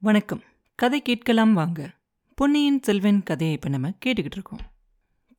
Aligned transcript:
வணக்கம். 0.00 0.42
கதை 0.74 1.02
கேட்கலாம் 1.02 1.52
வாங்க. 1.52 1.90
பொன்னியின் 2.34 2.82
செல்வன் 2.82 3.22
கதையை 3.22 3.56
இப்போ 3.56 3.68
நம்ம 3.68 3.88
கேட்டுக்கிட்டு 4.06 4.38
இருக்கோம். 4.38 4.60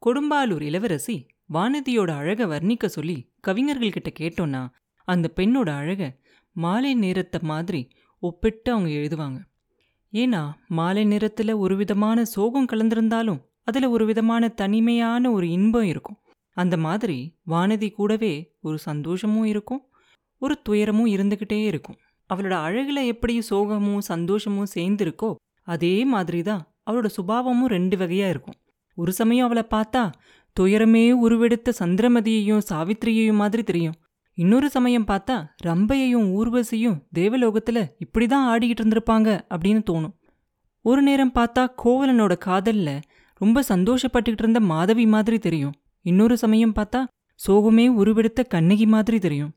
கொடும்பாலூர் 0.05 0.61
இளவரசி 0.61 1.25
வானதியோட 1.53 2.09
அழகை 2.09 2.45
வர்ணிக்க 2.45 2.85
சொல்லி 2.85 3.33
கவிஞர்கள்கிட்ட 3.47 4.07
கேட்டோன்னா 4.19 4.69
அந்த 5.03 5.31
பெண்ணோட 5.35 5.69
அழகை 5.69 6.19
மாலை 6.51 6.93
நேரத்தை 6.93 7.39
மாதிரி 7.43 7.89
ஒப்பிட்டு 8.19 8.71
அவங்க 8.71 8.89
எழுதுவாங்க. 8.89 9.39
ஏன்னா 10.13 10.53
மாலை 10.67 11.03
நேரத்தில் 11.03 11.53
ஒரு 11.53 11.75
விதமான 11.75 12.25
சோகம் 12.25 12.67
கலந்திருந்தாலும் 12.71 13.41
அதில் 13.63 13.85
ஒரு 13.85 14.05
விதமான 14.05 14.47
தனிமையான 14.47 15.31
ஒரு 15.31 15.49
இன்பம் 15.49 15.83
இருக்கும். 15.83 16.17
அந்த 16.53 16.77
மாதிரி 16.77 17.37
வானதி 17.47 17.91
கூடவே 17.91 18.55
ஒரு 18.61 18.79
சந்தோஷமும் 18.79 19.45
இருக்கும் 19.45 19.85
ஒரு 20.37 20.61
துயரமும் 20.61 21.05
இருந்துக்கிட்டே 21.05 21.65
இருக்கும். 21.65 21.97
அவளோட 22.33 22.55
அழகுல 22.65 23.05
எப்படி 23.05 23.41
சோகமும் 23.49 23.97
சந்தோஷமும் 23.97 24.71
சேர்ந்துருக்கோ 24.75 25.35
அதே 25.63 26.05
மாதிரி 26.05 26.41
தான் 26.41 26.67
அவளோட 26.91 27.05
சுபாவமும் 27.05 27.67
ரெண்டு 27.67 27.97
வகையா 27.97 28.29
இருக்கும். 28.29 28.53
ஒரு 28.95 29.11
சமயம் 29.13 29.45
அவளை 29.45 29.63
பார்த்தா 29.71 30.11
துயரமே 30.59 31.11
உருவெடுத்த 31.11 31.73
சந்திரமதியையும் 31.79 32.61
சாவித்திரியையும் 32.69 33.33
மாதிரி 33.33 33.63
தெரியும். 33.63 33.93
இன்னொரு 34.33 34.69
சமயம் 34.69 35.07
பார்த்தா 35.07 35.45
ரம்பையையும் 35.63 36.27
ஊர்வசியும் 36.39 37.01
தேவலோகத்துல 37.15 37.87
இப்படிதான் 38.05 38.47
ஆடிக்கிட்டு 38.51 38.83
இருந்திருப்பாங்க 38.83 39.41
அப்படின்னு 39.49 39.81
தோணும். 39.91 40.13
ஒரு 40.81 41.01
நேரம் 41.01 41.31
பார்த்தா 41.35 41.67
கோவலனோட 41.83 42.35
காதல்ல 42.45 43.01
ரொம்ப 43.33 43.63
சந்தோஷப்பட்டுக்கிட்டு 43.69 44.45
இருந்த 44.45 44.59
மாதவி 44.59 45.05
மாதிரி 45.05 45.39
தெரியும். 45.39 45.73
இன்னொரு 46.01 46.37
சமயம் 46.37 46.75
பார்த்தா 46.75 47.03
சோகமே 47.47 47.87
உருவெடுத்த 47.87 48.43
கண்ணகி 48.43 48.85
மாதிரி 48.85 49.19
தெரியும். 49.19 49.51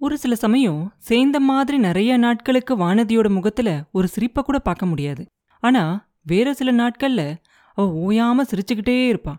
ஒரு 0.00 0.18
சில 0.18 0.34
சமயம் 0.34 0.92
சேர்ந்த 0.98 1.40
மாதிரி 1.40 1.78
நிறைய 1.78 2.16
நாட்களுக்கு 2.16 2.72
வானதியோட 2.78 3.28
முகத்துல 3.28 3.68
ஒரு 3.92 4.08
சிரிப்பை 4.08 4.42
கூட 4.42 4.58
பார்க்க 4.58 4.86
முடியாது. 4.86 5.22
ஆனா 5.62 5.82
வேற 6.22 6.54
சில 6.54 6.72
நாட்கள்ல 6.72 7.22
அவ 7.76 7.86
ஓயாம 8.06 8.44
சிரிச்சுக்கிட்டே 8.50 8.96
இருப்பா. 9.10 9.34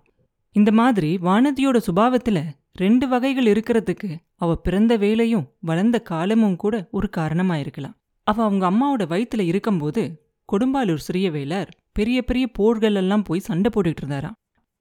இந்த 0.55 0.71
மாதிரி 0.71 1.17
வானதியோட 1.17 1.77
சுபாவத்துல 1.88 2.39
ரெண்டு 2.73 3.07
வகைகள் 3.07 3.45
இருக்கிறதுக்கு 3.45 4.09
அவ 4.35 4.55
பிறந்த 4.55 4.93
வேலையும் 4.97 5.47
வளர்ந்த 5.59 5.97
காலமும் 6.01 6.55
கூட 6.55 6.75
ஒரு 6.91 7.09
காரணமா 7.09 7.57
இருக்கலாம் 7.57 7.95
அவ 8.23 8.44
அவங்க 8.44 8.66
அம்மாவோட 8.71 9.03
வயித்துல 9.13 9.39
இருக்கும்போது 9.39 10.03
கொடும்பாலூர் 10.49 11.05
சிறிய 11.07 11.31
வேளார் 11.31 11.69
பெரிய 11.91 12.21
பெரிய 12.21 12.47
போர்கள் 12.47 12.95
எல்லாம் 12.95 13.23
போய் 13.23 13.39
சண்டை 13.39 13.71
போட்டுக்கிட்டு 13.73 14.03
இருந்தாராம். 14.03 14.35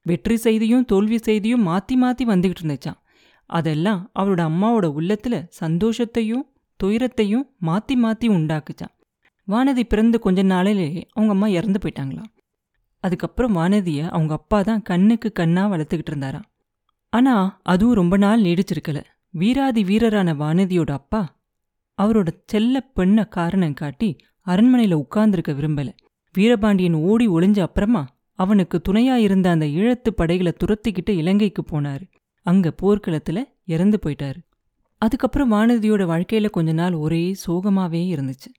வெற்றி 0.06 0.36
செய்தியும் 0.36 0.84
தோல்வி 0.84 1.18
செய்தியும் 1.18 1.66
மாத்தி 1.66 1.94
மாத்தி 2.02 2.24
வந்துகிட்டு 2.32 2.62
இருந்துச்சான் 2.62 2.98
அதெல்லாம் 3.48 4.00
அவளோட 4.18 4.40
அம்மாவோட 4.50 4.86
உள்ளத்துல 4.98 5.34
சந்தோஷத்தையும் 5.60 6.44
துயரத்தையும் 6.80 7.46
மாத்தி 7.62 7.94
மாத்தி 8.04 8.26
உண்டாக்குச்சான் 8.36 8.94
வானதி 9.48 9.82
பிறந்து 9.82 10.16
கொஞ்ச 10.18 10.40
நாளிலேயே 10.42 11.02
அவங்க 11.10 11.32
அம்மா 11.32 11.46
இறந்து 11.58 11.78
போயிட்டாங்களாம் 11.82 12.32
அதுக்கப்புறம் 13.04 13.56
வானதிய 13.56 14.00
அவங்க 14.08 14.32
அப்பா 14.34 14.58
தான் 14.62 14.82
கண்ணுக்கு 14.82 15.28
கண்ணா 15.32 15.62
வளர்த்துக்கிட்டு 15.68 16.12
இருந்தாராம். 16.12 16.46
ஆனா 17.12 17.34
அதுவும் 17.62 17.94
ரொம்ப 17.94 18.16
நாள் 18.16 18.40
நீடிச்சிருக்கல. 18.40 18.98
வீராதி 19.34 19.82
வீரரான 19.84 20.34
வானதியோட 20.34 20.90
அப்பா 20.90 21.22
அவரோட 21.98 22.28
செல்ல 22.46 22.80
பெண்ண 22.96 23.24
காரணம் 23.36 23.74
காட்டி 23.74 24.10
அரண்மனையில 24.46 24.94
உட்கார்ந்திருக்க 24.94 25.52
விரும்பல. 25.52 25.88
வீரபாண்டியன் 26.34 26.98
ஓடி 27.10 27.28
ஒளிஞ்ச 27.28 27.58
அப்புறமா 27.60 28.02
அவனுக்கு 28.38 28.76
துணையா 28.88 29.16
இருந்த 29.26 29.46
அந்த 29.50 29.66
ஈழத்து 29.78 30.10
படைகளை 30.16 30.52
துரத்திக்கிட்டு 30.56 31.12
இலங்கைக்கு 31.22 31.62
போனாரு. 31.62 32.04
அங்க 32.48 32.68
போர்க்களத்துல 32.82 33.38
இறந்து 33.64 33.98
போயிட்டாரு. 34.06 34.40
அதுக்கப்புறம் 34.98 35.52
வானதியோட 35.52 36.04
வாழ்க்கையில 36.04 36.50
கொஞ்ச 36.50 36.72
நாள் 36.72 36.92
ஒரே 36.92 37.36
சோகமாவே 37.46 38.00
இருந்துச்சு. 38.14 38.50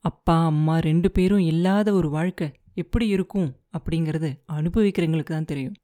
அப்பா 0.00 0.44
அம்மா 0.44 0.78
ரெண்டு 0.78 1.10
பேரும் 1.10 1.38
இல்லாத 1.38 1.92
ஒரு 1.92 2.10
வாழ்க்கை 2.10 2.48
எப்படி 2.74 3.06
இருக்கும் 3.08 3.56
அப்படிங்கறது 3.78 4.30
அனுபவிக்கிறவங்களுக்கு 4.52 5.32
தான் 5.36 5.44
தெரியும். 5.44 5.74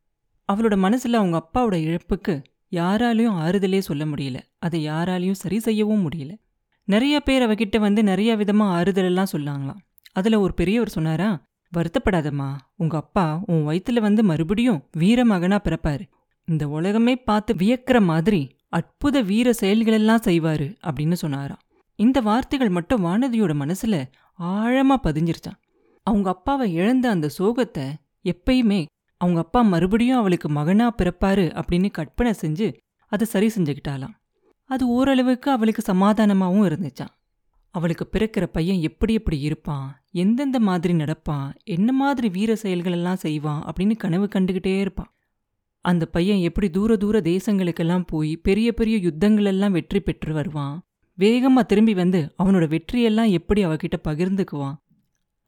அவளோட 0.52 0.76
மனசுல 0.84 1.12
அவங்க 1.12 1.36
அப்பாவோட 1.42 1.76
இழப்புக்கு 1.82 2.34
யாராலையும் 2.72 3.38
ஆறுதலே 3.38 3.78
சொல்ல 3.78 4.04
முடியல. 4.04 4.38
அதை 4.58 4.88
யாராலையும் 4.88 5.40
சரி 5.42 5.58
செய்யவும் 5.58 6.04
முடியல. 6.10 6.32
நிறைய 6.84 7.20
பேர் 7.20 7.42
அவகிட்ட 7.42 7.78
வந்து 7.80 8.02
நிறைய 8.02 8.36
விதமா 8.36 8.66
ஆறுதலெல்லாம் 8.78 9.32
சொன்னாங்களாம். 9.32 9.80
அதுல 10.12 10.40
ஒரு 10.40 10.54
பெரியவர் 10.54 10.88
சொன்னாரா 10.88 11.30
வருத்தப்படாதம்மா. 11.76 12.50
உங்க 12.76 12.96
அப்பா 12.96 13.42
உன் 13.46 13.66
வயித்துல 13.66 14.00
வந்து 14.00 14.22
மறுபடியும் 14.22 14.84
வீர 14.92 15.24
மகனாக 15.24 15.62
பிறப்பாரு. 15.68 16.04
இந்த 16.48 16.68
உலகமே 16.68 17.16
பார்த்து 17.16 17.54
வியக்கிற 17.54 18.04
மாதிரி 18.04 18.50
அற்புத 18.68 19.20
வீர 19.20 19.50
செயல்களெல்லாம் 19.60 20.24
செய்வாரு 20.24 20.76
அப்படின்னு 20.82 21.12
சொன்னாராம். 21.12 21.60
இந்த 21.96 22.20
வார்த்தைகள் 22.20 22.68
மட்டும் 22.68 23.04
வானதியோட 23.04 23.52
மனசுல 23.52 24.10
ஆழமா 24.38 24.96
பதிஞ்சிருச்சான் 25.02 25.58
அவங்க 26.02 26.30
அப்பாவை 26.30 26.74
இழந்த 26.74 27.10
அந்த 27.10 27.30
சோகத்தை 27.38 27.84
எப்பயுமே 28.24 28.86
அவங்க 29.16 29.40
அப்பா 29.40 29.60
மறுபடியும் 29.62 30.18
அவளுக்கு 30.18 30.48
மகனா 30.48 30.90
பிறப்பாரு 31.02 31.44
அப்படின்னு 31.54 31.90
கற்பனை 31.90 32.34
செஞ்சு 32.40 32.74
அதை 33.06 33.26
சரி 33.26 33.46
செஞ்சுக்கிட்டாலாம் 33.46 34.14
அது 34.64 34.88
ஓரளவுக்கு 34.88 35.50
அவளுக்கு 35.50 35.82
சமாதானமாவும் 35.92 36.66
இருந்துச்சான் 36.68 37.12
அவளுக்கு 37.70 38.08
பிறக்கிற 38.12 38.46
பையன் 38.46 38.80
எப்படி 38.80 39.12
எப்படி 39.12 39.40
இருப்பான் 39.40 40.02
எந்தெந்த 40.10 40.60
மாதிரி 40.60 40.94
நடப்பான் 40.94 41.54
என்ன 41.64 41.92
மாதிரி 41.92 42.28
வீர 42.28 42.56
செயல்கள் 42.56 42.92
எல்லாம் 42.92 43.16
செய்வான் 43.16 43.62
அப்படின்னு 43.62 43.96
கனவு 43.96 44.28
கண்டுகிட்டே 44.34 44.80
இருப்பான். 44.80 45.10
அந்த 45.84 46.04
பையன் 46.06 46.38
எப்படி 46.38 46.70
தூர 46.70 46.96
தூர 46.96 47.20
தேசங்களுக்கெல்லாம் 47.20 48.04
போய் 48.06 48.32
பெரிய 48.36 48.68
பெரிய 48.72 48.96
யுத்தங்களெல்லாம் 48.98 49.70
வெற்றி 49.70 50.00
பெற்று 50.00 50.32
வருவான்? 50.34 50.74
வேகமாக 51.18 51.64
திரும்பி 51.66 51.94
வந்து 51.94 52.20
அவனோட 52.42 52.66
வெற்றியெல்லாம் 52.74 53.30
எப்படி 53.30 53.64
அவகிட்ட 53.64 53.96
பகிர்ந்துக்குவான்? 54.08 54.76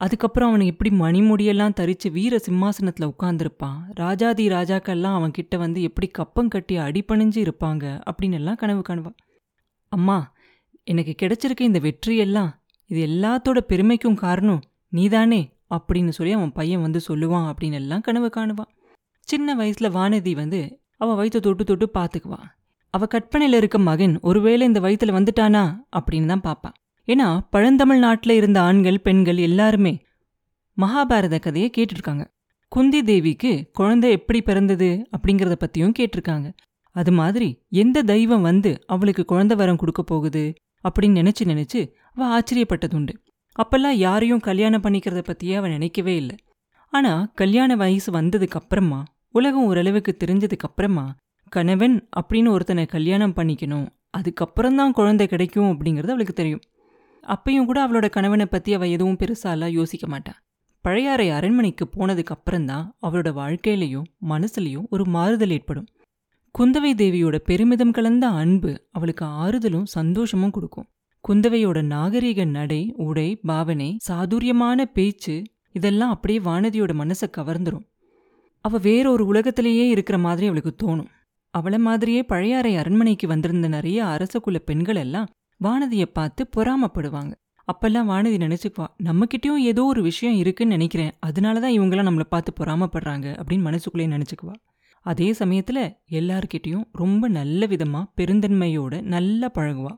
அதுக்கப்புறம் 0.01 0.49
அவனை 0.49 0.67
எப்படி 0.67 0.91
மணிமுடியெல்லாம் 0.97 1.77
தரித்து 1.81 2.09
வீர 2.11 2.39
சிம்மாசனத்தில் 2.39 3.11
உட்காந்துருப்பான் 3.13 3.79
ராஜாதி 3.95 4.49
ராஜாக்கள்லாம் 4.49 5.19
அவன் 5.19 5.31
கிட்ட 5.31 5.57
வந்து 5.57 5.83
எப்படி 5.83 6.07
கப்பம் 6.07 6.49
கட்டி 6.49 6.75
அடிபணிஞ்சு 6.79 7.41
இருப்பாங்க 7.47 7.85
அப்படின்னு 8.11 8.39
எல்லாம் 8.41 8.61
கனவு 8.63 8.83
காணுவான். 8.89 9.19
அம்மா 9.93 10.19
எனக்கு 10.85 11.13
கிடைச்சிருக்க 11.23 11.71
இந்த 11.71 11.81
வெற்றியெல்லாம் 11.81 12.51
இது 12.91 13.01
எல்லாத்தோட 13.07 13.59
பெருமைக்கும் 13.71 14.21
காரணம் 14.25 14.63
நீதானே 14.89 15.43
அப்படின்னு 15.75 16.09
சொல்லி 16.09 16.33
அவன் 16.33 16.53
பையன் 16.53 16.81
வந்து 16.81 17.01
சொல்லுவான் 17.09 17.47
அப்படின்னு 17.51 17.79
எல்லாம் 17.83 18.01
கனவு 18.01 18.31
காணுவான். 18.37 18.73
சின்ன 19.29 19.55
வயசுல 19.55 19.89
வானதி 19.99 20.33
வந்து 20.35 20.61
அவ 20.97 21.15
வயிற்ற 21.15 21.39
தொட்டு 21.41 21.65
தொட்டு 21.65 21.87
பாத்துக்குவா. 21.95 22.41
அவ 22.95 23.07
கற்பனையில 23.07 23.59
இருக்க 23.61 23.79
மகன் 23.79 24.15
ஒருவேளை 24.21 24.67
இந்த 24.67 24.81
வயித்துல 24.81 25.15
வந்துட்டானா 25.19 25.63
அப்படின்னு 25.99 26.31
தான் 26.33 26.47
பாப்பான் 26.49 26.77
ஏன்னா 27.09 27.29
பழந்தமிழ் 27.51 28.03
நாட்டுல 28.05 28.31
இருந்த 28.31 28.59
ஆண்கள் 28.61 29.01
பெண்கள் 29.01 29.37
எல்லாருமே 29.37 29.95
மகாபாரத 30.77 31.39
கதையை 31.39 31.71
கேட்டிருக்காங்க. 31.77 32.25
குந்தி 32.73 33.01
தேவிக்கு 33.03 33.51
குழந்தை 33.73 34.11
எப்படி 34.11 34.43
பிறந்தது 34.43 34.89
அப்படிங்கிறத 35.17 35.55
பத்தியும் 35.65 35.97
கேட்டிருக்காங்க. 35.99 36.49
அது 36.97 37.13
மாதிரி 37.13 37.49
எந்த 37.69 37.99
தெய்வம் 38.03 38.43
வந்து 38.43 38.71
அவளுக்கு 38.87 39.25
குழந்தை 39.25 39.57
வரம் 39.57 39.77
கொடுக்க 39.77 40.03
போகுது 40.03 40.45
அப்படின்னு 40.85 41.19
நினைச்சு 41.21 41.45
நினைச்சு 41.45 41.81
அவ 42.15 42.27
ஆச்சரியப்பட்டதுண்டு. 42.37 43.15
அப்பெல்லாம் 43.59 43.97
யாரையும் 44.07 44.41
கல்யாணம் 44.41 44.83
பண்ணிக்கிறத 44.83 45.23
பத்தியே 45.31 45.55
அவ 45.57 45.69
நினைக்கவே 45.69 46.17
இல்லை. 46.17 46.37
ஆனா 46.93 47.13
கல்யாண 47.35 47.77
வயசு 47.77 48.09
வந்ததுக்கு 48.13 48.59
அப்புறமா 48.61 49.01
உலகம் 49.37 49.65
ஓரளவுக்கு 49.65 50.17
தெரிஞ்சதுக்கு 50.25 50.67
அப்புறமா 50.67 51.05
கணவன் 51.49 52.09
அப்படின்னு 52.21 52.49
ஒருத்தனை 52.49 52.87
கல்யாணம் 52.87 53.33
பண்ணிக்கணும் 53.37 53.87
அதுக்கப்புறம்தான் 54.19 54.91
குழந்தை 54.91 55.27
கிடைக்கும் 55.27 55.71
அப்படிங்கிறது 55.71 56.13
அவளுக்கு 56.13 56.33
தெரியும். 56.33 56.61
அப்பையும் 57.27 57.65
கூட 57.65 57.79
அவளோட 57.87 58.09
கணவனை 58.11 58.47
பற்றி 58.47 58.75
அவள் 58.75 58.89
எதுவும் 58.89 59.17
பெருசாலாம் 59.17 59.69
யோசிக்க 59.69 60.07
மாட்டான் 60.07 60.39
பழையாறை 60.85 61.31
அரண்மனைக்கு 61.31 61.85
போனதுக்கு 61.97 62.35
அப்புறம்தான் 62.37 62.85
அவளோட 63.03 63.31
வாழ்க்கையிலையும் 63.41 64.09
மனசுலையும் 64.29 64.87
ஒரு 64.91 65.07
மாறுதல் 65.07 65.51
ஏற்படும். 65.51 65.89
குந்தவை 66.55 66.93
தேவியோட 67.01 67.39
பெருமிதம் 67.39 67.91
கலந்த 67.91 68.29
அன்பு 68.43 68.73
அவளுக்கு 68.91 69.25
ஆறுதலும் 69.25 69.89
சந்தோஷமும் 69.97 70.51
கொடுக்கும். 70.51 70.89
குந்தவையோட 71.25 71.79
நாகரீக 71.95 72.47
நடை 72.51 72.83
உடை 72.97 73.29
பாவனை 73.37 73.91
சாதுரியமான 73.99 74.85
பேச்சு 74.85 75.43
இதெல்லாம் 75.73 76.11
அப்படியே 76.11 76.41
வானதியோட 76.41 76.93
மனசை 77.03 77.29
கவர்ந்துரும். 77.37 77.85
அவ 78.65 78.79
வேறொரு 78.79 79.27
உலகத்திலேயே 79.27 79.89
இருக்கிற 79.89 80.19
மாதிரி 80.19 80.47
அவளுக்கு 80.47 80.73
தோணும். 80.83 81.07
அவளை 81.51 81.79
மாதிரியே 81.79 82.23
பழையாறை 82.23 82.77
அரண்மனைக்கு 82.77 83.27
வந்திருந்த 83.27 83.69
நிறைய 83.69 84.05
அரசகுல 84.05 84.59
பெண்கள் 84.59 84.97
எல்லாம் 84.97 85.29
வானதியை 85.61 86.05
பார்த்து 86.05 86.49
பொறாமப்படுவாங்க. 86.57 87.33
அப்பெல்லாம் 87.69 88.11
வானதி 88.13 88.39
நினைச்சுக்குவா 88.45 88.87
நம்மக்கிட்டயும் 89.05 89.63
ஏதோ 89.63 89.85
ஒரு 89.85 90.03
விஷயம் 90.03 90.37
இருக்குன்னு 90.37 90.73
நினைக்கிறேன். 90.73 91.13
அதனாலதான் 91.27 91.77
இவங்கெல்லாம் 91.77 92.09
நம்மளை 92.09 92.27
பார்த்து 92.29 92.53
பொறாமப்படுறாங்க 92.61 93.27
அப்படின்னு 93.41 93.67
மனசுக்குள்ளே 93.69 94.07
நினைச்சுக்குவா. 94.15 94.55
அதே 95.07 95.29
சமயத்துல 95.33 95.79
எல்லார்கிட்டயும் 96.11 96.85
ரொம்ப 96.93 97.29
நல்ல 97.29 97.67
விதமா 97.67 98.01
பெருந்தன்மையோட 98.17 99.03
நல்லா 99.03 99.51
பழகுவா. 99.59 99.95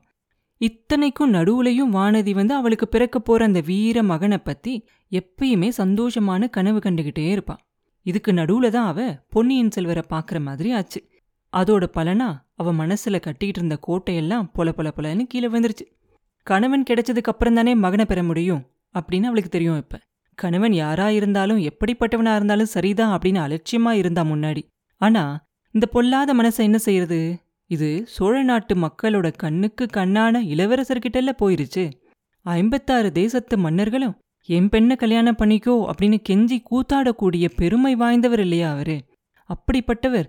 இத்தனைக்கும் 0.61 1.33
நடுவுலையும் 1.33 1.93
வானதி 1.93 2.31
வந்து 2.31 2.53
அவளுக்கு 2.53 2.87
பிறக்க 2.87 3.19
போற 3.19 3.45
அந்த 3.45 3.61
வீர 3.61 4.03
மகனை 4.03 4.37
பத்தி 4.37 4.73
எப்பயுமே 5.11 5.69
சந்தோஷமான 5.77 6.49
கனவு 6.49 6.79
கண்டுகிட்டே 6.79 7.25
இருப்பா. 7.35 7.55
இதுக்கு 8.07 8.31
நடுவுல 8.31 8.67
தான் 8.69 8.87
அவ 8.87 8.99
பொன்னியின் 9.29 9.71
செல்வரை 9.71 10.03
பாக்குற 10.09 10.37
மாதிரி 10.41 10.69
ஆச்சு. 10.71 10.99
அதோட 11.53 11.85
பலனா 11.97 12.29
அவ 12.55 12.73
மனசுல 12.73 13.19
கட்டிக்கிட்டு 13.19 13.59
இருந்த 13.61 13.77
கோட்டையெல்லாம் 13.87 14.49
பொல 14.55 14.69
பொல 14.77 14.87
பொலன்னு 14.97 15.23
கீழே 15.23 15.47
வந்துருச்சு 15.47 15.85
கணவன் 16.47 16.85
கிடைச்சதுக்கு 16.89 17.31
அப்புறம் 17.33 17.53
தானே 17.53 17.75
மகனை 17.75 18.05
பெற 18.05 18.19
முடியும் 18.23 18.61
அப்படின்னு 18.95 19.27
அவளுக்கு 19.29 19.49
தெரியும் 19.49 19.77
இப்ப. 19.77 19.95
கணவன் 20.37 20.73
யாரா 20.73 21.07
இருந்தாலும் 21.09 21.61
எப்படிப்பட்டவனா 21.61 22.33
இருந்தாலும் 22.35 22.73
சரிதான் 22.75 23.13
அப்படின்னு 23.15 23.41
அலட்சியமா 23.45 23.91
இருந்தா 23.91 24.23
முன்னாடி. 24.23 24.61
ஆனா 25.01 25.23
இந்த 25.75 25.85
பொல்லாத 25.85 26.33
மனசை 26.33 26.63
என்ன 26.67 26.77
செய்யறது? 26.77 27.19
இது 27.71 27.89
சோழ 28.07 28.35
நாட்டு 28.43 28.73
மக்களோட 28.75 29.27
கண்ணுக்கு 29.37 29.85
கண்ணான 29.93 30.41
இளவரசர்கிட்டல 30.53 31.31
போயிருச்சு. 31.41 31.85
ஐம்பத்தாறு 32.45 33.09
தேசத்து 33.11 33.57
மன்னர்களும் 33.57 34.15
என் 34.49 34.69
பெண்ணை 34.69 34.95
கல்யாணம் 34.95 35.37
பண்ணிக்கோ 35.37 35.73
அப்படின்னு 35.89 36.17
கெஞ்சி 36.29 36.57
கூத்தாடக்கூடிய 36.71 37.49
பெருமை 37.55 37.95
வாய்ந்தவர் 37.95 38.39
இல்லையா 38.39 38.71
அவரு? 38.71 39.03
அப்படிப்பட்டவர். 39.49 40.27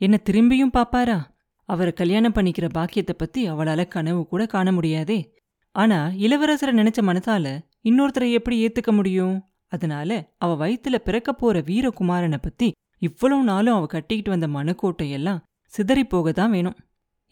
என்னை 0.00 0.18
திரும்பியும் 0.30 0.76
பாப்பாரா? 0.76 1.18
அவரை 1.64 1.92
கல்யாணம் 1.92 2.32
பண்ணிக்கிற 2.32 2.68
பாக்கியத்தை 2.68 3.14
பத்தி 3.18 3.50
அவளால 3.50 3.88
கனவு 3.88 4.26
கூட 4.26 4.46
காண 4.46 4.72
முடியாதே. 4.72 5.34
ஆனா 5.70 6.06
இளவரசரை 6.06 6.72
நினைச்ச 6.72 7.00
மனசால 7.00 7.58
இன்னொருத்தரை 7.84 8.32
எப்படி 8.32 8.66
ஏத்துக்க 8.66 8.92
முடியும்? 8.92 9.48
அதனால 9.68 10.34
அவ 10.38 10.52
வயித்துல 10.60 10.94
பிறக்க 10.94 11.32
போற 11.32 11.60
வீரகுமாரனை 11.60 12.38
பத்தி 12.40 12.72
இவ்வளவு 12.98 13.42
நாளும் 13.42 13.74
அவ 13.74 13.86
கட்டிக்கிட்டு 13.86 14.38
வந்த 14.38 14.48
மனக்கோட்டையெல்லாம் 14.58 15.42
சிதறி 15.64 16.04
போக 16.04 16.32
தான் 16.32 16.50
வேணும். 16.50 16.76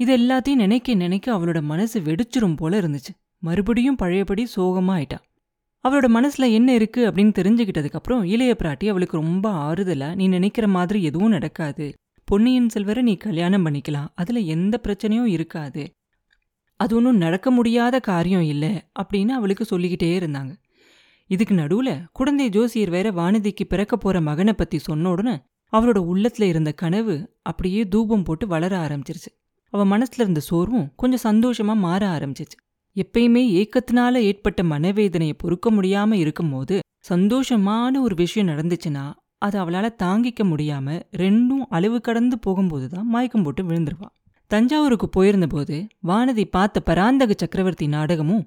இது 0.00 0.16
எல்லாத்தையும் 0.16 0.62
நினைக்க 0.64 0.94
நினைக்க 0.94 1.36
அவளோட 1.36 1.60
மனசு 1.62 2.00
வெடிச்சிரும் 2.00 2.56
போல 2.56 2.80
இருந்துச்சு. 2.80 3.12
மறுபடியும் 3.38 3.96
பழையபடி 3.96 4.46
சோகமா 4.56 4.92
ஆயிட்டா 4.98 5.18
அவளோட 5.88 6.06
மனசில் 6.06 6.46
என்ன 6.50 6.76
இருக்குது 6.76 7.06
அப்படின்னு 7.08 7.32
தெரிஞ்சுக்கிட்டதுக்கப்புறம் 7.38 8.24
இளைய 8.24 8.56
பிராட்டி 8.58 8.86
அவளுக்கு 8.88 9.16
ரொம்ப 9.16 9.50
ஆறுதலாக 9.50 10.14
நீ 10.14 10.28
நினைக்கிற 10.28 10.68
மாதிரி 10.68 11.02
எதுவும் 11.02 11.30
நடக்காது. 11.30 11.86
பொன்னியின் 12.24 12.68
செல்வரை 12.68 13.02
நீ 13.02 13.14
கல்யாணம் 13.16 13.66
பண்ணிக்கலாம். 13.66 14.08
அதில் 14.14 14.40
எந்த 14.44 14.80
பிரச்சனையும் 14.82 15.24
இருக்காது. 15.24 15.82
அது 16.76 16.96
ஒன்றும் 16.96 17.16
நடக்க 17.16 17.50
முடியாத 17.50 18.00
காரியம் 18.00 18.42
இல்லை 18.42 18.72
அப்படின்னு 19.02 19.28
அவளுக்கு 19.28 19.64
சொல்லிக்கிட்டே 19.64 20.18
இருந்தாங்க. 20.18 20.52
இதுக்கு 21.26 21.54
நடுவில் 21.54 21.94
குழந்தை 22.12 22.48
ஜோசியர் 22.48 22.90
வேற 22.90 23.10
வானதிக்கு 23.10 23.64
பிறக்க 23.68 23.96
போகிற 23.96 24.20
மகனை 24.20 24.52
பற்றி 24.52 24.78
சொன்ன 24.78 25.10
உடனே 25.10 25.36
அவளோட 25.72 25.98
உள்ளத்தில் 26.12 26.48
இருந்த 26.48 26.72
கனவு 26.72 27.34
அப்படியே 27.42 27.88
தூபம் 27.88 28.22
போட்டு 28.22 28.46
வளர 28.46 28.86
ஆரம்பிச்சிருச்சு. 28.86 29.30
அவள் 29.72 29.86
மனசில் 29.86 30.22
இருந்த 30.22 30.40
சோர்வும் 30.40 30.92
கொஞ்சம் 30.96 31.26
சந்தோஷமாக 31.28 31.78
மாற 31.78 32.18
ஆரம்பிச்சிச்சு. 32.18 32.58
எப்பயுமே 33.02 33.42
ஏக்கத்தினால 33.60 34.14
ஏற்பட்ட 34.28 34.62
மனவேதனையை 34.62 35.34
பொறுக்க 35.36 35.70
முடியாம 35.70 36.12
இருக்கும்போது 36.12 36.76
சந்தோஷமான 37.08 38.00
ஒரு 38.00 38.14
விஷயம் 38.14 38.48
நடந்துச்சுன்னா 38.48 39.04
அது 39.38 39.56
அவளால 39.62 39.86
தாங்கிக்க 40.02 40.42
முடியாம 40.44 41.00
ரெண்டும் 41.16 41.64
அளவு 41.68 42.00
கடந்து 42.00 42.38
போகும்போது 42.38 42.88
தான் 42.88 43.06
மயக்கம் 43.06 43.42
போட்டு 43.42 43.62
விழுந்துருவா. 43.62 44.08
தஞ்சாவூருக்கு 44.50 45.08
போயிருந்தபோது 45.16 45.76
வானதி 46.06 46.44
பார்த்த 46.50 46.80
பராந்தக 46.80 47.34
சக்கரவர்த்தி 47.36 47.86
நாடகமும் 47.86 48.44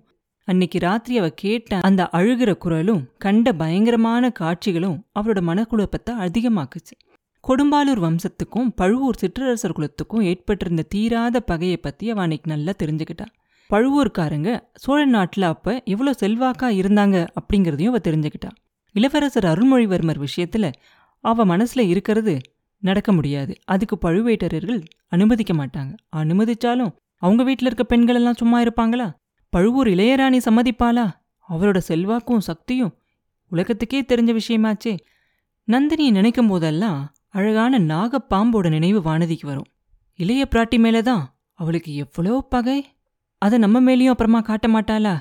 அன்னைக்கு 0.48 0.80
ராத்திரி 0.80 1.18
அவ 1.18 1.30
கேட்ட 1.30 1.80
அந்த 1.80 2.10
அழுகிற 2.12 2.52
குரலும் 2.58 3.04
கண்ட 3.18 3.54
பயங்கரமான 3.54 4.32
காட்சிகளும் 4.40 4.98
அவளோட 5.20 5.42
மனக்குழப்பத்தை 5.50 6.14
அதிகமாக்குச்சு. 6.26 6.96
கொடும்பாலூர் 7.44 8.02
வம்சத்துக்கும் 8.06 8.72
பழுவூர் 8.76 9.22
சிற்றரசர் 9.22 9.78
குலத்துக்கும் 9.78 10.22
ஏற்பட்டிருந்த 10.22 10.86
தீராத 10.90 11.40
பகையை 11.42 11.78
பத்தி 11.78 12.10
அவ 12.10 12.22
அன்னைக்கு 12.22 12.50
நல்லா 12.54 12.74
தெரிஞ்சுக்கிட்டா. 12.84 13.28
பழுவூர்காரங்க 13.72 14.60
சோழ 14.74 15.06
நாட்டில் 15.06 15.44
அப்ப 15.44 15.82
எவ்வளோ 15.86 16.12
செல்வாக்கா 16.20 16.68
இருந்தாங்க 16.82 17.28
அப்படிங்கிறதையும் 17.36 17.88
அவ 17.88 18.00
தெரிஞ்சுக்கிட்டா. 18.04 18.50
இளவரசர் 18.92 19.44
அருள்மொழிவர்மர் 19.44 20.26
விஷயத்துல 20.28 20.72
அவ 21.20 21.46
மனசுல 21.46 21.80
இருக்கிறது 21.80 22.40
நடக்க 22.80 23.12
முடியாது. 23.12 23.54
அதுக்கு 23.66 23.98
பழுவேட்டரர்கள் 24.02 24.82
அனுமதிக்க 25.08 25.54
மாட்டாங்க. 25.54 25.96
அனுமதிச்சாலும் 26.16 26.92
அவங்க 27.16 27.44
வீட்டில் 27.44 27.66
இருக்க 27.66 27.84
பெண்கள் 27.84 28.16
எல்லாம் 28.16 28.34
சும்மா 28.34 28.62
இருப்பாங்களா? 28.62 29.14
பழுவூர் 29.50 29.88
இளையராணி 29.88 30.40
சம்மதிப்பாளா? 30.46 31.12
அவரோட 31.50 31.78
செல்வாக்கும் 31.78 32.40
சக்தியும் 32.40 32.94
உலகத்துக்கே 33.50 34.02
தெரிஞ்ச 34.02 34.40
விஷயமாச்சே. 34.40 34.98
நந்தினியை 35.68 36.12
நினைக்கும் 36.12 36.48
போதெல்லாம் 36.48 37.14
அழகான 37.30 37.80
நாகப்பாம்போட 37.80 38.70
நினைவு 38.70 39.00
வானதிக்கு 39.00 39.46
வரும். 39.46 39.66
இளைய 40.16 40.48
பிராட்டி 40.52 40.78
மேலதான் 40.78 41.24
அவளுக்கு 41.54 41.96
எவ்வளோ 41.96 42.48
பகை? 42.50 42.80
அதை 43.42 43.58
நம்ம 43.60 43.78
மேலேயும் 43.82 44.14
அப்புறமா 44.14 44.40
காட்ட 44.40 44.68
மாட்டாளா? 44.68 45.14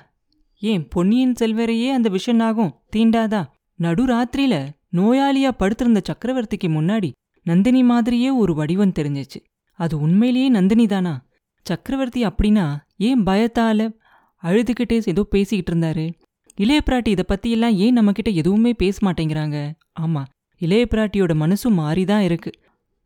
ஏன் 0.62 0.88
பொன்னியின் 0.88 1.34
செல்வரையே 1.40 1.90
அந்த 1.90 2.08
விஷநாகம் 2.08 2.72
தீண்டாதா? 2.96 3.40
நடுராத்திரியில 3.80 4.54
நோயாளியா 4.96 5.50
படுத்திருந்த 5.50 6.00
சக்கரவர்த்திக்கு 6.08 6.68
முன்னாடி 6.68 7.10
நந்தினி 7.46 7.82
மாதிரியே 7.82 8.30
ஒரு 8.30 8.54
வடிவம் 8.54 8.96
தெரிஞ்சிச்சு. 8.98 9.38
அது 9.78 10.00
உண்மையிலேயே 10.00 10.48
நந்தினி 10.48 10.86
தானா? 10.86 11.26
சக்கரவர்த்தி 11.66 12.26
அப்படின்னா 12.26 12.66
ஏன் 12.96 13.22
பயத்தால 13.22 13.96
அழுதுகிட்டே 14.42 15.00
ஏதோ 15.04 15.22
பேசிக்கிட்டு 15.22 15.72
இருந்தாரு? 15.74 16.12
இளைய 16.56 16.82
பிராட்டி 16.86 17.08
இதை 17.08 17.24
பத்தியெல்லாம் 17.28 17.74
ஏன் 17.74 17.98
நம்மக்கிட்ட 17.98 18.34
எதுவுமே 18.34 18.72
பேச 18.72 18.96
மாட்டேங்கிறாங்க? 19.06 19.72
ஆமா 20.00 20.24
இளைய 20.60 20.86
பிராட்டியோட 20.90 21.34
மனசும் 21.34 21.78
மாறிதான் 21.78 22.20
இருக்கு. 22.20 22.50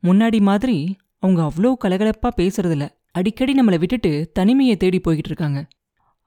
முன்னாடி 0.03 0.41
மாதிரி 0.41 0.97
அவங்க 1.19 1.43
அவ்வளோ 1.43 1.73
கலகலப்பா 1.85 2.31
பேசுறதில்ல. 2.37 2.87
அடிக்கடி 3.15 3.53
நம்மளை 3.53 3.79
விட்டுட்டு 3.79 4.31
தனிமையை 4.33 4.77
தேடி 4.77 5.01
போய்கிட்டு 5.01 5.27
இருக்காங்க. 5.27 5.67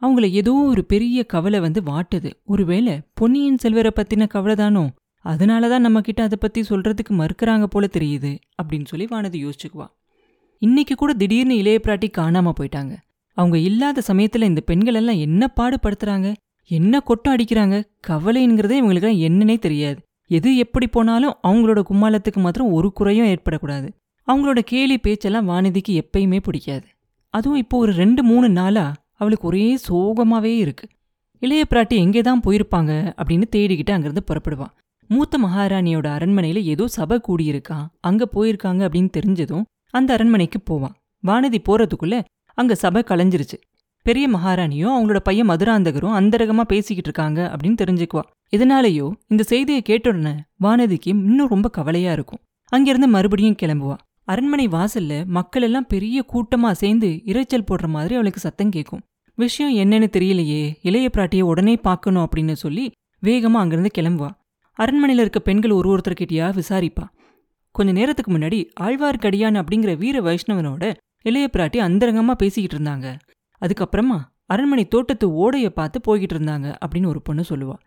அவங்கள 0.01 0.29
ஏதோ 0.29 0.53
ஒரு 0.53 0.85
பெரிய 0.85 1.23
கவலை 1.23 1.59
வந்து 1.59 1.81
வாட்டுது. 1.81 2.31
ஒருவேளை 2.45 3.01
பொன்னியின் 3.13 3.57
செல்வரை 3.57 3.91
பத்தின 3.95 4.27
கவலை 4.27 4.55
தானோ? 4.55 4.93
அதனாலதான் 5.25 5.79
நம்ம 5.79 6.01
கிட்ட 6.01 6.23
அதை 6.23 6.37
பத்தி 6.41 6.61
சொல்றதுக்கு 6.61 7.09
மறுக்கறாங்க 7.09 7.63
போல 7.63 7.89
தெரியுது 7.97 8.37
அப்படின்னு 8.63 8.85
சொல்லி 8.85 9.05
வானதி 9.05 9.49
யோசிச்சுக்குவா. 9.49 9.85
இன்னைக்கு 10.57 10.95
கூட 10.95 11.13
திடீர்னு 11.13 11.57
இளைய 11.57 11.79
பிராட்டி 11.83 12.07
காணாம 12.17 12.51
போயிட்டாங்க. 12.59 12.95
அவங்க 13.33 13.57
இல்லாத 13.57 14.01
சமயத்துல 14.07 14.41
இந்த 14.41 14.61
பெண்கள் 14.61 14.93
எல்லாம் 14.93 15.17
என்ன 15.17 15.53
பாடுபடுத்துறாங்க? 15.59 16.33
என்ன 16.65 16.99
கொட்டம் 16.99 17.35
அடிக்கிறாங்க? 17.35 17.83
கவலைங்கிறதே 18.07 18.77
இவங்களுக்கு 18.81 19.27
என்னன்னே 19.29 19.59
தெரியாது. 19.59 20.01
எது 20.27 20.57
எப்படி 20.57 20.87
போனாலும் 20.87 21.35
அவங்களோட 21.43 21.81
கும்மாலத்துக்கு 21.89 22.37
மாத்திரம் 22.37 22.71
ஒரு 22.71 22.93
குறையும் 22.93 23.27
ஏற்படக்கூடாது. 23.27 23.89
அவங்களோட 24.27 24.59
கேலி 24.59 24.97
பேச்செல்லாம் 24.97 25.49
வானதிக்கு 25.49 26.01
எப்பயுமே 26.01 26.39
பிடிக்காது. 26.39 26.87
அதுவும் 27.33 27.57
இப்போ 27.57 27.77
ஒரு 27.77 27.91
ரெண்டு 27.91 28.23
மூணு 28.23 28.49
நாளா 28.49 28.85
அவளுக்கு 29.13 29.47
ஒரே 29.47 29.79
சோகமாவே 29.89 30.53
இருக்கு. 30.57 30.87
இளைய 31.39 31.65
பிராட்டி 31.69 31.95
எங்கே 32.05 32.21
தான் 32.21 32.41
போயிருப்பாங்க? 32.47 32.91
அப்படின்னு 33.21 33.43
தேடிக்கிட்டு 33.55 33.91
அங்கிருந்து 33.91 34.23
புறப்படுவான் 34.29 34.73
மூத்த 35.09 35.37
மகாராணியோட 35.37 36.07
அரண்மனையில 36.17 36.63
ஏதோ 36.63 36.87
சபை 36.87 37.21
கூடியிருக்கா. 37.27 37.77
அங்க 37.99 38.27
போயிருக்காங்க 38.33 38.81
அப்படின்னு 38.87 39.09
தெரிஞ்சதும் 39.17 39.65
அந்த 39.89 40.13
அரண்மனைக்கு 40.13 40.61
போவான் 40.61 40.95
வானதி 41.23 41.59
போறதுக்குள்ள 41.67 42.15
அங்க 42.57 42.75
சபை 42.75 43.03
கலைஞ்சிருச்சு. 43.07 43.57
பெரிய 44.05 44.25
மகாராணியும் 44.29 44.93
அவங்களோட 44.95 45.19
பையன் 45.19 45.49
மதுராந்தகரும் 45.49 46.17
அந்தரகமா 46.19 46.61
பேசிக்கிட்டு 46.61 47.09
இருக்காங்க 47.09 47.39
அப்படின்னு 47.53 47.77
தெரிஞ்சுக்குவா. 47.83 48.23
இதனாலேயோ 48.55 49.07
இந்த 49.27 49.43
செய்தியை 49.43 49.81
கேட்ட 49.81 50.09
உடனே 50.09 50.33
வானதிக்கு 50.61 51.09
இன்னும் 51.13 51.47
ரொம்ப 51.47 51.69
கவலையா 51.69 52.11
இருக்கும். 52.11 52.39
அங்கிருந்து 52.71 53.07
மறுபடியும் 53.07 53.59
கிளம்புவா. 53.61 53.97
அரண்மனை 54.27 54.67
வாசல்ல 54.67 55.25
மக்கள் 55.25 55.61
எல்லாம் 55.61 55.87
பெரிய 55.87 56.25
கூட்டமா 56.33 56.71
சேர்ந்து 56.71 57.09
இரைச்சல் 57.25 57.67
போடுற 57.69 57.87
மாதிரி 57.87 58.13
அவளுக்கு 58.13 58.39
சத்தம் 58.39 58.69
கேட்கும் 58.69 59.03
விஷயம் 59.37 59.73
என்னன்னு 59.73 60.07
தெரியலையே 60.17 60.63
இளைய 60.81 61.09
பிராட்டியை 61.13 61.41
உடனே 61.41 61.75
பார்க்கணும் 61.75 62.23
அப்படின்னு 62.23 62.51
சொல்லி 62.51 62.91
வேகமா 63.23 63.59
அங்கிருந்து 63.61 63.91
கிளம்புவா. 63.97 64.29
அரண்மனையில 64.79 65.23
இருக்க 65.23 65.39
பெண்கள் 65.39 65.71
ஒரு 65.71 65.87
ஒருத்தர்கிட்டயா 65.93 66.47
விசாரிப்பா. 66.59 67.05
கொஞ்ச 67.71 67.91
நேரத்துக்கு 67.91 68.31
முன்னாடி 68.37 68.59
ஆழ்வார்க்கடியான் 68.79 69.59
அப்படிங்கிற 69.61 69.97
வீர 69.97 70.21
வைஷ்ணவனோட 70.21 70.93
இளைய 71.21 71.49
பிராட்டி 71.53 71.79
அந்தரங்கமா 71.87 72.31
பேசிக்கிட்டு 72.31 72.77
இருந்தாங்க. 72.77 73.07
அதுக்கப்புறமா 73.61 74.19
அரண்மனை 74.45 74.87
தோட்டத்து 74.87 75.27
ஓடைய 75.43 75.69
பார்த்து 75.69 75.99
போய்கிட்டு 76.07 76.35
இருந்தாங்க 76.35 76.67
அப்படின்னு 76.85 77.07
ஒரு 77.07 77.21
பொண்ணு 77.21 77.43
சொல்லுவா. 77.49 77.77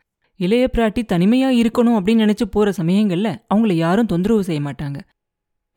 இளைய 0.41 0.71
பிராட்டி 0.73 1.03
தனிமையா 1.13 1.49
இருக்கணும் 1.63 1.97
அப்படின்னு 1.99 2.25
நினைச்சு 2.27 2.47
போற 2.51 2.73
சமயங்கள்ல 2.77 3.31
அவங்கள 3.55 3.73
யாரும் 3.73 4.07
தொந்தரவு 4.07 4.45
செய்ய 4.45 4.61
மாட்டாங்க. 4.61 5.01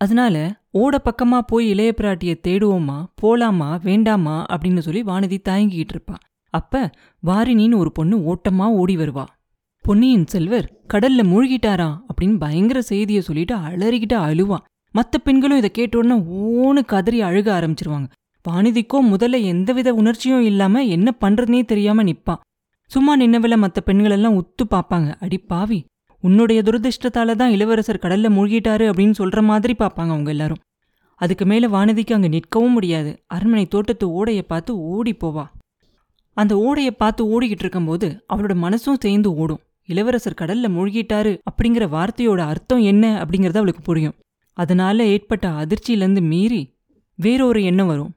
அதனால 0.04 0.36
ஓட 0.72 1.02
பக்கமா 1.04 1.40
போய் 1.48 1.70
இளைய 1.70 1.94
பிராட்டியை 1.98 2.36
தேடுவோமா 2.48 2.98
போலாமா 3.22 3.70
வேண்டாமா 3.84 4.36
அப்படின்னு 4.46 4.80
சொல்லி 4.80 5.02
வானதி 5.04 5.38
தயங்கிக்கிட்டு 5.50 5.94
இருப்பா. 5.94 6.18
அப்ப 6.50 6.90
வாரினின்னு 7.26 7.78
ஒரு 7.78 7.92
பொண்ணு 7.92 8.18
ஓட்டமா 8.32 8.66
ஓடி 8.74 8.96
வருவா. 8.98 9.26
பொன்னியின் 9.84 10.28
செல்வர் 10.28 10.68
கடல்ல 10.94 11.22
மூழ்கிட்டாரா? 11.24 11.90
அப்படின்னு 12.08 12.38
பயங்கர 12.38 12.82
செய்தியை 12.82 13.22
சொல்லிட்டு 13.22 13.56
அலறிக்கிட்டு 13.56 14.18
அழுவா. 14.28 14.58
மத்த 14.96 15.16
பெண்களும் 15.24 15.58
இதை 15.58 15.72
கேட்ட 15.72 15.98
உடனே 15.98 16.20
ஓன்னு 16.42 16.86
கதறி 16.86 17.22
அழுக 17.22 17.50
ஆரம்பிச்சிருவாங்க. 17.58 18.08
வானதிக்கோ 18.46 19.00
முதல்ல 19.04 19.38
எந்தவித 19.44 19.94
உணர்ச்சியும் 19.94 20.44
இல்லாம 20.44 20.84
என்ன 20.84 21.16
பண்றதுனே 21.22 21.66
தெரியாம 21.66 22.04
நிப்பா. 22.04 22.36
சும்மா 22.88 23.14
நின்னவில 23.20 23.56
மத்த 23.64 23.80
பெண்களெல்லாம் 23.86 24.38
உத்து 24.42 24.64
பார்ப்பாங்க. 24.72 25.10
அடி 25.20 25.38
பாவி 25.38 25.80
உன்னுடைய 26.24 26.60
துரதிர்ஷ்டத்தால 26.62 27.36
தான் 27.36 27.52
இளவரசர் 27.52 28.04
கடல்ல 28.04 28.28
மூழ்கிட்டாரு 28.36 28.86
அப்படின்னு 28.92 29.16
சொல்ற 29.18 29.40
மாதிரி 29.44 29.74
பார்ப்பாங்க 29.80 30.14
அவங்க 30.14 30.30
எல்லாரும். 30.30 30.62
அதுக்கு 31.20 31.46
மேல 31.46 31.68
வானதிக்கு 31.68 32.14
அங்க 32.14 32.28
நிற்கவும் 32.28 32.76
முடியாது. 32.76 33.12
அரண்மனை 33.28 33.66
தோட்டத்து 33.66 34.06
ஓடையை 34.12 34.44
பார்த்து 34.44 34.72
ஓடி 34.94 35.14
போவா. 35.24 35.46
அந்த 36.38 36.54
ஓடையை 36.58 36.92
பார்த்து 36.92 37.22
ஓடிக்கிட்டு 37.34 37.64
இருக்கும்போது 37.66 38.08
அவளோட 38.34 38.54
மனசும் 38.66 39.02
சேர்ந்து 39.04 39.30
ஓடும். 39.36 39.62
இளவரசர் 39.90 40.40
கடல்ல 40.42 40.68
மூழ்கிட்டாரு 40.78 41.32
அப்படிங்கிற 41.50 41.86
வார்த்தையோட 41.96 42.42
அர்த்தம் 42.52 42.84
என்ன 42.92 43.06
அப்படிங்கிறது 43.24 43.62
அவளுக்கு 43.62 43.82
புரியும். 43.82 44.18
அதனால 44.58 45.06
ஏற்பட்ட 45.06 45.48
அதிர்ச்சியிலேருந்து 45.62 46.22
மீறி 46.22 46.62
வேறொரு 47.20 47.64
எண்ணம் 47.64 47.88
வரும். 47.88 48.14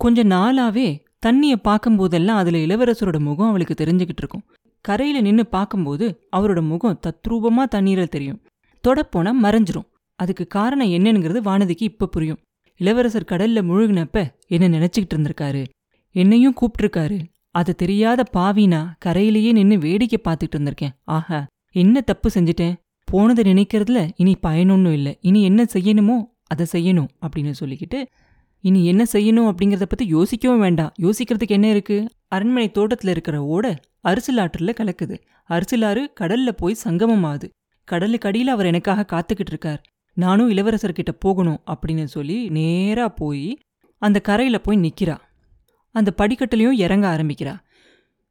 கொஞ்ச 0.00 0.24
நாளாவே 0.24 0.88
தண்ணியை 1.26 1.56
பார்க்கும்போதெல்லாம் 1.64 2.40
அதில் 2.42 2.60
இளவரசரோட 2.64 3.18
முகம் 3.18 3.48
அவளுக்கு 3.48 3.74
தெரிஞ்சுக்கிட்டு 3.84 4.22
இருக்கும். 4.22 4.44
கரையில 4.84 5.20
நின்னு 5.20 5.44
பார்க்கும்போது 5.46 6.06
அவரோட 6.36 6.60
முகம் 6.62 7.00
தத்ரூபமா 7.06 7.64
தண்ணீரில் 7.64 8.08
தெரியும். 8.08 8.40
தொடப்போனா 8.84 9.30
மறைஞ்சிரும். 9.42 9.88
அதுக்கு 10.18 10.46
காரணம் 10.46 10.90
என்னங்கிறது 10.90 11.40
வானதிக்கு 11.44 11.82
இப்ப 11.82 12.06
புரியும். 12.06 12.40
இளவரசர் 12.80 13.30
கடல்ல 13.30 13.60
முழுகினப்ப 13.68 14.16
என்ன 14.46 14.68
நினைச்சுக்கிட்டு 14.68 15.14
இருந்திருக்காரு? 15.14 15.62
என்னையும் 16.14 16.56
கூப்பிட்டுருக்காரு. 16.60 17.18
அது 17.50 17.72
தெரியாத 17.74 18.20
பாவினா 18.36 18.80
கரையிலேயே 18.98 19.52
நின்னு 19.52 19.78
வேடிக்கை 19.78 20.18
பார்த்துட்டு 20.24 20.56
இருந்திருக்கேன். 20.56 20.94
ஆஹா 21.04 21.46
என்ன 21.74 22.00
தப்பு 22.00 22.30
செஞ்சுட்டேன்? 22.34 22.74
போனதை 23.04 23.42
நினைக்கிறதுல 23.52 24.10
இனி 24.16 24.34
பயனொன்னும் 24.42 24.92
இல்லை. 24.92 25.12
இனி 25.20 25.40
என்ன 25.42 25.62
செய்யணுமோ 25.72 26.16
அதை 26.46 26.66
செய்யணும் 26.72 27.10
அப்படின்னு 27.26 27.54
சொல்லிக்கிட்டு 27.60 27.98
இனி 28.64 28.80
என்ன 28.86 29.02
செய்யணும் 29.12 29.48
அப்படிங்கிறத 29.48 29.86
பத்தி 29.88 30.04
யோசிக்கவும் 30.14 30.62
வேண்டாம். 30.64 30.92
யோசிக்கிறதுக்கு 31.02 31.54
என்ன 31.56 31.66
இருக்கு? 31.68 31.96
அரண்மனை 32.28 32.68
தோட்டத்துல 32.74 33.12
இருக்கிற 33.14 33.36
ஓட 33.54 33.64
அரிசிலாற்றில் 34.08 34.76
கலக்குது. 34.78 35.16
அரிசிலாறு 35.50 36.02
கடல்ல 36.20 36.50
போய் 36.56 36.82
சங்கமமாகுது. 36.84 37.48
கடலுக்கு 37.88 38.28
அடியில் 38.28 38.52
அவர் 38.54 38.66
எனக்காக 38.66 39.04
காத்துக்கிட்டு 39.12 39.52
இருக்கார். 39.54 39.80
நானும் 40.16 40.50
இளவரசர்கிட்ட 40.50 41.12
போகணும் 41.18 41.60
அப்படின்னு 41.72 42.04
சொல்லி 42.14 42.38
நேரா 42.58 43.06
போய் 43.20 43.46
அந்த 44.02 44.18
கரையில 44.20 44.56
போய் 44.58 44.82
நிற்கிறா 44.86 45.16
அந்த 45.94 46.10
படிக்கட்டுலயும் 46.20 46.78
இறங்க 46.84 47.06
ஆரம்பிக்கிறா. 47.14 47.54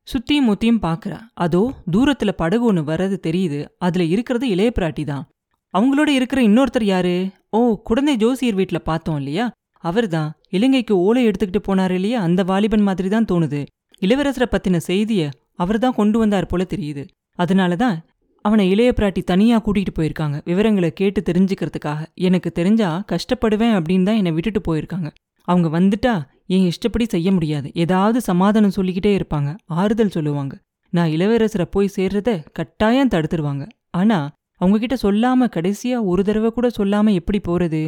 சுத்தியும் 0.08 0.48
முத்தியும் 0.50 0.84
பார்க்குறா 0.88 1.20
அதோ 1.46 1.64
தூரத்தில் 1.92 2.40
படகு 2.42 2.64
ஒன்று 2.64 2.82
வர்றது 2.82 3.18
தெரியுது. 3.28 3.60
அதில் 3.78 4.10
இருக்கிறது 4.10 4.46
இளைய 4.48 4.72
பிராட்டி 4.76 5.04
தான். 5.12 5.26
அவங்களோட 5.74 6.10
இருக்கிற 6.18 6.40
இன்னொருத்தர் 6.42 6.92
யாரு? 6.94 7.16
ஓ 7.50 7.60
குழந்தை 7.84 8.16
ஜோசியர் 8.16 8.56
வீட்டில் 8.56 8.88
பார்த்தோம் 8.90 9.20
இல்லையா? 9.22 9.46
அவர்தான். 9.84 10.30
இலங்கைக்கு 10.50 10.94
ஓலை 10.98 11.28
எடுத்துக்கிட்டு 11.28 11.62
போனார் 11.68 11.92
இல்லையா? 11.92 12.22
அந்த 12.22 12.42
வாலிபன் 12.44 12.82
மாதிரி 12.82 13.10
தான் 13.10 13.30
தோணுது. 13.32 13.66
இளவரசரை 14.02 14.48
பத்தின 14.52 14.80
செய்திய 14.88 15.24
அவர்தான் 15.56 15.94
கொண்டு 15.94 16.18
வந்தார் 16.20 16.46
போல 16.46 16.66
தெரியுது. 16.70 17.04
அதனால 17.36 17.76
தான் 17.76 17.98
அவனை 18.46 18.70
இளைய 18.70 18.94
பிராட்டி 18.96 19.22
தனியா 19.24 19.58
கூட்டிகிட்டு 19.66 19.94
போயிருக்காங்க. 20.00 20.42
விவரங்களை 20.46 20.90
கேட்டு 20.94 21.24
தெரிஞ்சுக்கிறதுக்காக. 21.30 22.02
எனக்கு 22.28 22.52
தெரிஞ்சா 22.52 22.90
கஷ்டப்படுவேன் 23.12 23.76
அப்படின்னு 23.78 24.04
தான் 24.04 24.16
என்னை 24.16 24.32
விட்டுட்டு 24.32 24.62
போயிருக்காங்க. 24.66 25.10
அவங்க 25.48 25.68
வந்துட்டா 25.80 26.16
என் 26.48 26.66
இஷ்டப்படி 26.66 27.06
செய்ய 27.06 27.32
முடியாது. 27.32 27.72
ஏதாவது 27.74 28.22
சமாதானம் 28.22 28.76
சொல்லிக்கிட்டே 28.78 29.14
இருப்பாங்க. 29.18 29.50
ஆறுதல் 29.66 30.16
சொல்லுவாங்க. 30.18 30.56
நான் 30.90 31.10
இளவரசரை 31.10 31.66
போய் 31.72 31.94
சேர்றத 31.96 32.30
கட்டாயம் 32.54 33.14
தடுத்துருவாங்க. 33.14 33.64
ஆனா 33.92 34.20
அவங்க 34.58 34.78
கிட்ட 34.78 34.96
சொல்லாம 35.04 35.48
கடைசியா 35.56 35.98
ஒரு 36.04 36.24
தடவை 36.24 36.50
கூட 36.50 36.68
சொல்லாம 36.78 37.08
எப்படி 37.14 37.40
போறது? 37.48 37.82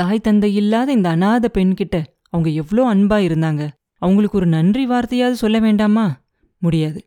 தாய் 0.00 0.20
தந்தை 0.20 0.54
இல்லாத 0.54 0.92
இந்த 0.92 1.08
அனாத 1.16 1.46
பெண்கிட்ட 1.54 1.96
அவங்க 2.28 2.48
எவ்வளோ 2.60 2.82
அன்பா 2.94 3.16
இருந்தாங்க. 3.28 3.62
அவங்களுக்கு 4.02 4.36
ஒரு 4.36 4.46
நன்றி 4.46 4.88
வார்த்தையாவது 4.88 5.38
சொல்ல 5.42 5.58
வேண்டாமா? 5.58 6.04
முடியாது. 6.62 7.00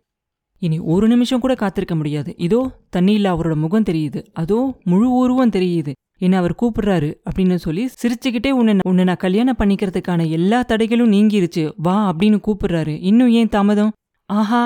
இனி 0.62 0.78
ஒரு 0.94 1.08
நிமிஷம் 1.08 1.40
கூட 1.40 1.54
காத்திருக்க 1.56 1.96
முடியாது. 1.96 2.32
இதோ 2.38 2.60
தண்ணியில் 2.96 3.30
அவரோட 3.34 3.56
முகம் 3.56 3.84
தெரியுது. 3.84 4.20
அதோ 4.34 4.58
முழு 4.84 5.08
உருவம் 5.12 5.50
தெரியுது. 5.50 5.92
என்ன 6.18 6.38
அவர் 6.38 6.56
கூப்பிடுறாரு 6.62 7.10
அப்படின்னு 7.28 7.56
சொல்லி 7.56 7.84
சிரிச்சுக்கிட்டே 8.02 8.50
உன்னை 8.50 8.74
உன்னை 8.84 9.04
நான் 9.04 9.24
கல்யாணம் 9.26 9.60
பண்ணிக்கிறதுக்கான 9.60 10.30
எல்லா 10.30 10.60
தடைகளும் 10.68 11.14
நீங்கிருச்சு. 11.16 11.64
வா 11.78 11.98
அப்படின்னு 12.12 12.40
கூப்பிடுறாரு. 12.48 12.96
இன்னும் 13.02 13.30
ஏன் 13.30 13.50
தாமதம்? 13.50 13.94
ஆஹா 14.30 14.64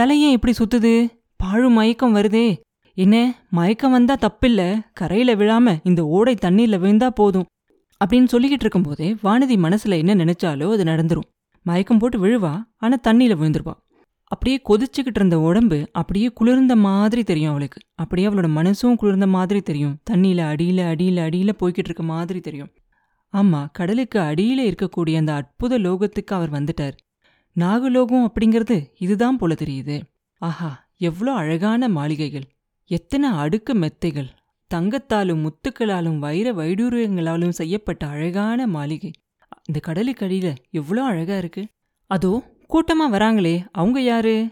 தலையேன் 0.00 0.36
இப்படி 0.36 0.54
சுத்துது? 0.60 0.94
பாழு 1.36 1.68
மயக்கம் 1.70 2.16
வருதே. 2.16 2.48
என்ன 2.96 3.14
மயக்கம் 3.50 3.90
வந்தா 3.90 4.16
தப்பில்ல? 4.20 4.62
கரையில 4.92 5.34
விழாம 5.34 5.76
இந்த 5.84 6.06
ஓடை 6.06 6.34
தண்ணீர்ல 6.44 6.78
விழுந்தா 6.84 7.10
போதும். 7.10 7.46
அப்படின்னு 8.04 8.28
சொல்லிக்கிட்டு 8.32 8.64
இருக்கும்போதே 8.64 9.12
வானதி 9.22 9.56
மனசுல 9.56 9.96
என்ன 9.96 10.14
நினைச்சாலோ 10.14 10.72
அது 10.72 10.84
நடந்துரும். 10.84 11.28
மயக்கம் 11.62 11.98
போட்டு 11.98 12.18
விழுவா 12.26 12.64
ஆனா 12.76 12.96
தண்ணியில 13.08 13.36
விழுந்துருவா. 13.40 13.72
அப்படியே 14.30 14.60
கொதிச்சுக்கிட்டு 14.68 15.14
இருந்த 15.14 15.40
உடம்பு 15.40 15.88
அப்படியே 15.92 16.28
குளிர்ந்த 16.28 16.76
மாதிரி 16.76 17.22
தெரியும் 17.24 17.50
அவளுக்கு. 17.50 17.80
அப்படியே 17.94 18.28
அவளோட 18.28 18.48
மனசும் 18.58 18.94
குளிர்ந்த 18.94 19.26
மாதிரி 19.26 19.60
தெரியும். 19.60 19.98
தண்ணியில 20.10 20.40
அடியில 20.52 20.80
அடியில 20.92 21.20
அடியில 21.26 21.52
போய்கிட்டு 21.60 21.88
இருக்க 21.88 22.02
மாதிரி 22.02 22.40
தெரியும். 22.40 22.70
ஆமா 23.32 23.66
கடலுக்கு 23.72 24.20
அடியில 24.20 24.60
இருக்கக்கூடிய 24.66 25.16
அந்த 25.16 25.34
அற்புத 25.34 25.78
லோகத்துக்கு 25.78 26.34
அவர் 26.34 26.52
வந்துட்டார். 26.52 26.96
நாகலோகம் 27.52 28.32
அப்படிங்கிறது 28.32 28.86
இதுதான் 28.98 29.36
போல 29.36 29.54
தெரியுது. 29.58 30.02
ஆஹா 30.38 30.88
எவ்வளோ 30.96 31.32
அழகான 31.32 31.88
மாளிகைகள். 31.88 32.46
எத்தனை 32.90 33.30
அடுக்கு 33.30 33.74
மெத்தைகள். 33.74 34.28
தங்கத்தாலும் 34.74 35.42
முத்துக்களாலும் 35.42 36.18
வைர 36.18 36.52
வைடூரியங்களாலும் 36.52 37.48
செய்யப்பட்ட 37.48 38.06
அழகான 38.06 38.66
மாளிகை. 38.66 39.10
இந்த 39.64 39.80
கடலுக்கடியில் 39.86 40.54
எவ்வளோ 40.70 41.02
அழகா 41.02 41.38
இருக்கு. 41.38 41.66
அதோ 42.06 42.42
கூட்டமா 42.68 43.12
வராங்களே 43.12 43.66
அவங்க 43.72 44.00
யாரு? 44.00 44.48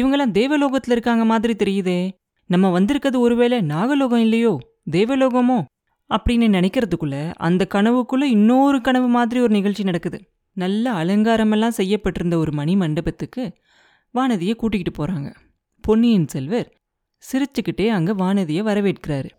இவங்கெல்லாம் 0.00 0.32
தேவலோகத்துல 0.32 0.90
இருக்காங்க 0.90 1.24
மாதிரி 1.24 1.54
தெரியுதே. 1.54 2.10
நம்ம 2.46 2.70
வந்திருக்கிறது 2.70 3.20
ஒருவேளை 3.20 3.58
நாகலோகம் 3.58 4.20
இல்லையோ? 4.20 4.58
தேவலோகமோ? 4.90 5.64
அப்படின்னு 6.10 6.48
நினைக்கிறதுக்குள்ள 6.48 7.34
அந்த 7.34 7.66
கனவுக்குள்ள 7.74 8.22
இன்னொரு 8.22 8.80
கனவு 8.80 9.08
மாதிரி 9.08 9.40
ஒரு 9.40 9.54
நிகழ்ச்சி 9.54 9.82
நடக்குது. 9.82 10.30
நல்ல 10.52 10.92
அலங்காரமெல்லாம் 10.92 11.68
செய்யப்பட்டிருந்த 11.68 12.38
ஒரு 12.38 12.52
மணி 12.52 12.76
மண்டபத்துக்கு 12.76 13.52
வானதியை 14.14 14.54
கூட்டிக்கிட்டு 14.54 15.06
போறாங்க. 15.06 15.34
பொன்னியின் 15.80 16.28
செல்வர் 16.28 16.81
சிரிச்சுக்கிட்டே 17.32 17.88
அங்க 17.88 18.14
வானதியை 18.14 18.62
வரவேற்கிறாரு. 18.62 19.30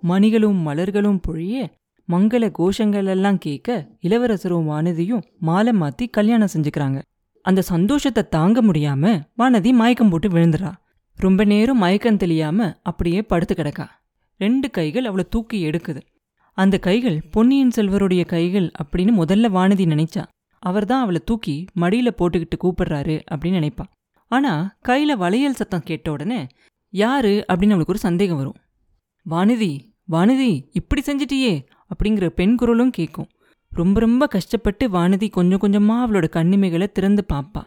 மணிகளும் 0.00 0.66
மலர்களும் 0.66 1.20
பொழிய 1.28 1.66
மங்கள 2.08 2.52
கோஷங்கள் 2.58 3.06
எல்லாம் 3.06 3.38
கேட்க 3.38 3.88
இளவரசரும் 4.00 4.68
வானதியும் 4.68 5.22
மாலை 5.38 5.72
மாத்தி 5.72 6.10
கல்யாணம் 6.10 6.48
செஞ்சுக்கிறாங்க. 6.54 7.02
அந்த 7.42 7.62
சந்தோஷத்தை 7.62 8.28
தாங்க 8.28 8.62
முடியாம 8.62 9.20
வானதி 9.38 9.72
மயக்கம் 9.72 10.08
போட்டு 10.08 10.28
விழுந்துறா. 10.28 10.72
ரொம்ப 11.14 11.44
நேரம் 11.44 11.78
மயக்கம் 11.78 12.16
தெளியாம 12.16 12.74
அப்படியே 12.82 13.22
படுத்து 13.22 13.54
கிடக்கா. 13.54 13.86
ரெண்டு 14.38 14.70
கைகள் 14.70 15.04
அவளை 15.04 15.24
தூக்கி 15.30 15.64
எடுக்குது. 15.64 16.00
அந்த 16.52 16.78
கைகள் 16.78 17.22
பொன்னியின் 17.30 17.70
செல்வருடைய 17.76 18.26
கைகள் 18.26 18.72
அப்படின்னு 18.82 19.12
முதல்ல 19.22 19.46
வானதி 19.56 19.84
நினைச்சா. 19.84 20.24
அவர்தான் 20.58 21.02
அவளை 21.02 21.20
தூக்கி 21.24 21.64
மடியில 21.76 22.08
போட்டுக்கிட்டு 22.18 22.56
கூப்பிடுறாரு 22.64 23.20
அப்படின்னு 23.30 23.60
நினைப்பா. 23.60 23.84
ஆனா 24.28 24.76
கையில 24.88 25.16
வளையல் 25.16 25.54
சத்தம் 25.54 25.82
கேட்ட 25.84 26.10
உடனே 26.10 26.46
யாரு 26.92 27.44
அப்படின்னு 27.48 27.74
அவளுக்கு 27.74 27.84
ஒரு 27.86 27.98
சந்தேகம் 27.98 28.36
வரும். 28.36 28.58
வானதி 29.30 29.72
வானதி 30.10 30.68
இப்படி 30.72 31.02
செஞ்சிட்டியே 31.06 31.64
அப்படிங்கிற 31.90 32.26
பெண் 32.26 32.56
குரலும் 32.56 32.90
கேட்கும் 32.90 33.28
ரொம்ப 33.68 34.00
ரொம்ப 34.00 34.26
கஷ்டப்பட்டு 34.26 34.88
வானதி 34.88 35.30
கொஞ்சம் 35.30 35.60
கொஞ்சமா 35.60 35.92
அவளோட 35.92 36.26
கண்ணிமைகளை 36.30 36.86
திறந்து 36.86 37.24
பாப்பா. 37.32 37.62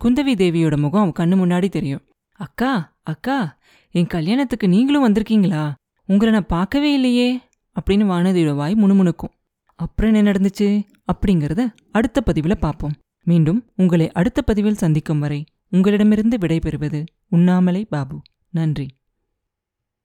குந்தவி 0.00 0.34
தேவியோட 0.34 0.76
முகம் 0.76 1.02
அவன் 1.02 1.18
கண்ணு 1.18 1.34
முன்னாடி 1.34 1.68
தெரியும். 1.68 2.02
அக்கா 2.32 2.96
அக்கா 3.02 3.58
என் 3.90 4.06
கல்யாணத்துக்கு 4.06 4.68
நீங்களும் 4.68 5.06
வந்திருக்கீங்களா? 5.08 5.72
உங்களை 6.06 6.32
நான் 6.32 6.46
பார்க்கவே 6.46 6.92
இல்லையே 6.92 7.36
அப்படின்னு 7.76 8.04
வானதியோட 8.12 8.54
வாய் 8.54 8.74
முணுமுணுக்கும். 8.74 9.34
அப்புறம் 9.74 10.14
என்ன 10.14 10.32
நடந்துச்சு? 10.32 10.82
அப்படிங்கிறத 11.12 11.74
அடுத்த 11.92 12.20
பதிவில் 12.20 12.58
பார்ப்போம் 12.58 12.92
மீண்டும் 13.24 13.64
உங்களை 13.76 14.12
அடுத்த 14.12 14.42
பதிவில் 14.42 14.74
சந்திக்கும் 14.74 15.18
வரை 15.18 15.44
உங்களிடமிருந்து 15.70 16.36
விடைபெறுவது 16.36 17.06
உண்ணாமலை 17.28 17.84
பாபு. 17.84 18.22
நன்றி. 18.54 18.86